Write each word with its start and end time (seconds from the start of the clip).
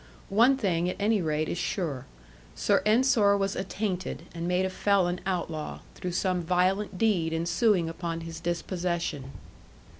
One 0.29 0.57
thing, 0.57 0.89
at 0.89 0.95
any 0.99 1.21
rate, 1.21 1.47
is 1.47 1.59
sure 1.59 2.07
Sir 2.55 2.81
Ensor 2.87 3.37
was 3.37 3.55
attainted, 3.55 4.23
and 4.33 4.47
made 4.47 4.65
a 4.65 4.69
felon 4.71 5.19
outlaw, 5.27 5.81
through 5.93 6.13
some 6.13 6.41
violent 6.41 6.97
deed 6.97 7.33
ensuing 7.33 7.87
upon 7.87 8.21
his 8.21 8.39
dispossession. 8.39 9.25